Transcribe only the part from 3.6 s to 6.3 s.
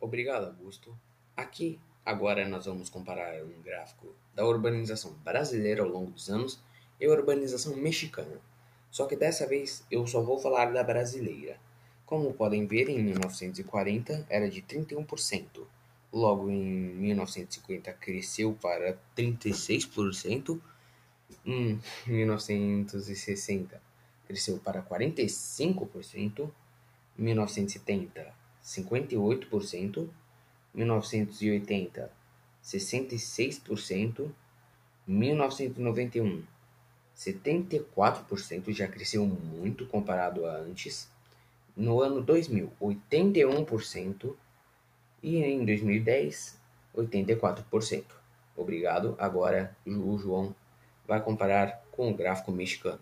gráfico da urbanização brasileira ao longo dos